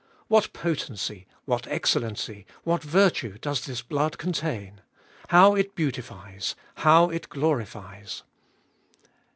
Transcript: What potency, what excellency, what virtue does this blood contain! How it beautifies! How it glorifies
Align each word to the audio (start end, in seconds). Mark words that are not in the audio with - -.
What 0.29 0.51
potency, 0.51 1.27
what 1.45 1.67
excellency, 1.67 2.47
what 2.63 2.81
virtue 2.81 3.37
does 3.37 3.67
this 3.67 3.83
blood 3.83 4.17
contain! 4.17 4.81
How 5.27 5.53
it 5.53 5.75
beautifies! 5.75 6.55
How 6.77 7.11
it 7.11 7.29
glorifies 7.29 8.23